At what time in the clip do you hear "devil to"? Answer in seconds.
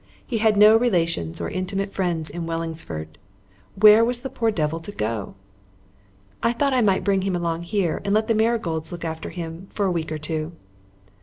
4.49-4.91